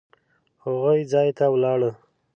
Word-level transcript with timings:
هغوی 0.63 0.99
ځای 1.11 1.29
ته 1.37 1.45
ولاړو. 1.53 1.91